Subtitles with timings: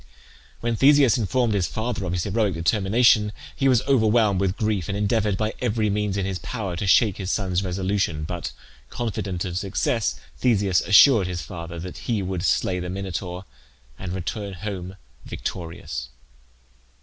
[0.61, 4.97] When Theseus informed his father of his heroic determination, he was overwhelmed with grief, and
[4.97, 8.51] endeavoured, by every means in his power, to shake his son's resolution, but,
[8.89, 13.45] confident of success, Theseus assured his father that he would slay the Minotaur
[13.99, 16.09] and return home victorious.